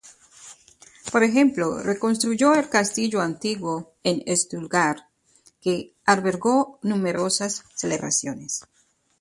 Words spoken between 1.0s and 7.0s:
Por ejemplo, reconstruyó el Castillo Antiguo en Stuttgart, que albergó